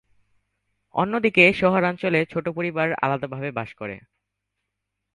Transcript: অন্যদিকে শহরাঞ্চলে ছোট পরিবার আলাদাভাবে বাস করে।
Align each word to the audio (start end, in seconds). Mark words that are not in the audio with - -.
অন্যদিকে 0.95 1.43
শহরাঞ্চলে 1.53 2.19
ছোট 2.25 2.45
পরিবার 2.49 2.87
আলাদাভাবে 3.01 3.49
বাস 3.51 3.69
করে। 3.73 3.95